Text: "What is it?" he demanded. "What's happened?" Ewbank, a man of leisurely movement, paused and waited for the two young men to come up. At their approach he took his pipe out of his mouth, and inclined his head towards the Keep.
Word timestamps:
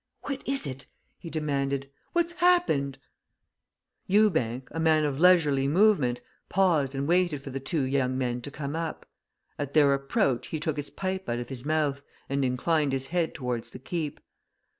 "What 0.23 0.41
is 0.47 0.65
it?" 0.65 0.87
he 1.19 1.29
demanded. 1.29 1.87
"What's 2.13 2.33
happened?" 2.33 2.97
Ewbank, 4.07 4.67
a 4.71 4.79
man 4.79 5.03
of 5.05 5.19
leisurely 5.19 5.67
movement, 5.67 6.21
paused 6.49 6.95
and 6.95 7.07
waited 7.07 7.43
for 7.43 7.51
the 7.51 7.59
two 7.59 7.83
young 7.83 8.17
men 8.17 8.41
to 8.41 8.49
come 8.49 8.75
up. 8.75 9.05
At 9.59 9.73
their 9.73 9.93
approach 9.93 10.47
he 10.47 10.59
took 10.59 10.77
his 10.77 10.89
pipe 10.89 11.29
out 11.29 11.37
of 11.37 11.49
his 11.49 11.63
mouth, 11.65 12.01
and 12.29 12.43
inclined 12.43 12.93
his 12.93 13.05
head 13.13 13.35
towards 13.35 13.69
the 13.69 13.77
Keep. 13.77 14.19